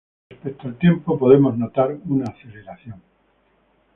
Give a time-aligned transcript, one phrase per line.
[0.25, 3.03] Con respecto al tiempo, podemos notar una aceleración.